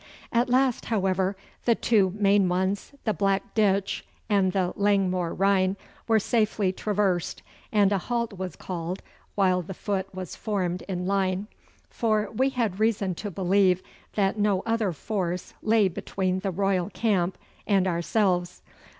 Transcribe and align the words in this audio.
At 0.33 0.49
last, 0.49 0.85
however, 0.85 1.37
the 1.65 1.75
two 1.75 2.11
main 2.17 2.49
ones, 2.49 2.93
the 3.03 3.13
Black 3.13 3.53
Ditch 3.53 4.03
and 4.31 4.51
the 4.51 4.73
Langmoor 4.75 5.31
Rhine, 5.35 5.77
were 6.07 6.17
safely 6.17 6.71
traversed 6.71 7.43
and 7.71 7.91
a 7.91 7.99
halt 7.99 8.33
was 8.33 8.55
called 8.55 9.03
while 9.35 9.61
the 9.61 9.75
foot 9.75 10.11
was 10.11 10.35
formed 10.35 10.81
in 10.87 11.05
line, 11.05 11.45
for 11.87 12.31
we 12.33 12.49
had 12.49 12.79
reason 12.79 13.13
to 13.13 13.29
believe 13.29 13.83
that 14.15 14.39
no 14.39 14.63
other 14.65 14.91
force 14.91 15.53
lay 15.61 15.87
between 15.87 16.39
the 16.39 16.49
Royal 16.49 16.89
camp 16.89 17.37
and 17.67 17.85
ourselves. 17.85 18.63